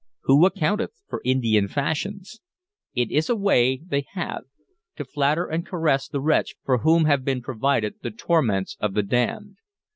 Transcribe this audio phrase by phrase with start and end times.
[0.21, 2.39] Who accounteth for Indian fashions?
[2.95, 4.45] It is a way they have,
[4.95, 9.03] to flatter and caress the wretch for whom have been provided the torments of the
[9.03, 9.57] damned.